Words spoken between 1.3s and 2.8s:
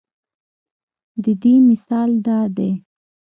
دې مثال دا دے